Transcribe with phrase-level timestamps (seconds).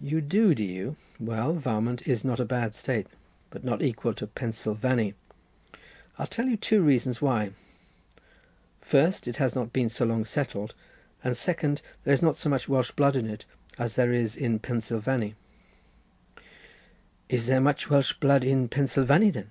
[0.00, 0.96] "You do, do you?
[1.20, 3.06] Well, Varmont is not a bad state,
[3.50, 5.14] but not equal to Pensilvany,
[5.70, 5.80] and
[6.18, 7.52] I'll tell you two reasons why;
[8.80, 10.74] first, it has not been so long settled,
[11.22, 13.44] and second, there is not so much Welsh blood in it
[13.78, 15.36] as there is in Pensilvany."
[17.28, 19.50] "Is there much Welsh blood in Pensilvany, then?"